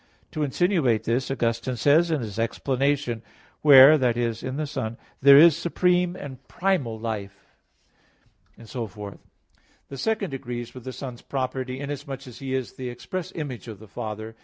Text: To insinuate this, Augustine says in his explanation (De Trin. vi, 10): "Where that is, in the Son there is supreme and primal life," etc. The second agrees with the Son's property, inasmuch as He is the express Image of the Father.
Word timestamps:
To 0.31 0.41
insinuate 0.41 1.03
this, 1.03 1.29
Augustine 1.29 1.75
says 1.75 2.09
in 2.09 2.21
his 2.21 2.39
explanation 2.39 3.19
(De 3.19 3.21
Trin. 3.21 3.29
vi, 3.29 3.55
10): 3.57 3.61
"Where 3.61 3.97
that 3.99 4.17
is, 4.17 4.41
in 4.41 4.55
the 4.57 4.65
Son 4.65 4.97
there 5.21 5.37
is 5.37 5.55
supreme 5.55 6.15
and 6.15 6.41
primal 6.47 6.97
life," 6.99 7.45
etc. 8.57 9.19
The 9.89 9.97
second 9.99 10.33
agrees 10.33 10.73
with 10.73 10.85
the 10.85 10.91
Son's 10.91 11.21
property, 11.21 11.79
inasmuch 11.79 12.25
as 12.25 12.39
He 12.39 12.55
is 12.55 12.73
the 12.73 12.89
express 12.89 13.31
Image 13.35 13.67
of 13.67 13.77
the 13.77 13.87
Father. 13.87 14.35